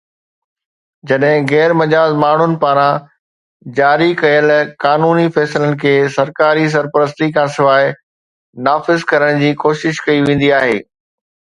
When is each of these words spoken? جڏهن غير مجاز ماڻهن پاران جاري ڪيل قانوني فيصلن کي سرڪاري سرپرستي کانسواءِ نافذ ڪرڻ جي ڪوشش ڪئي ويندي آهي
جڏهن 1.09 1.43
غير 1.49 1.73
مجاز 1.81 2.13
ماڻهن 2.21 2.55
پاران 2.63 2.95
جاري 3.81 4.07
ڪيل 4.23 4.55
قانوني 4.85 5.27
فيصلن 5.37 5.77
کي 5.85 5.91
سرڪاري 6.17 6.65
سرپرستي 6.77 7.29
کانسواءِ 7.37 7.93
نافذ 8.71 9.07
ڪرڻ 9.13 9.45
جي 9.45 9.53
ڪوشش 9.67 10.01
ڪئي 10.09 10.25
ويندي 10.27 10.51
آهي 10.63 10.75